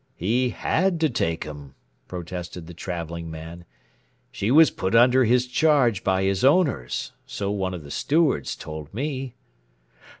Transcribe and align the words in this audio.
"He 0.15 0.49
had 0.49 0.99
to 1.01 1.11
take 1.11 1.45
'em," 1.45 1.75
protested 2.07 2.65
the 2.65 2.73
Travelling 2.73 3.29
Man. 3.29 3.65
"She 4.31 4.49
was 4.49 4.71
put 4.71 4.95
under 4.95 5.25
his 5.25 5.45
charge 5.45 6.03
by 6.03 6.23
his 6.23 6.43
owners 6.43 7.11
so 7.27 7.51
one 7.51 7.75
of 7.75 7.83
the 7.83 7.91
stewards 7.91 8.55
told 8.55 8.91
me." 8.95 9.35